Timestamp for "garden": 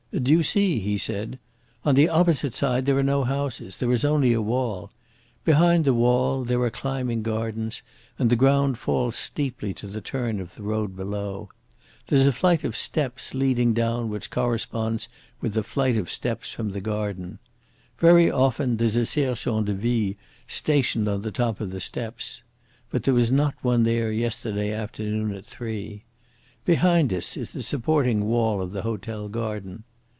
16.81-17.39, 29.29-29.85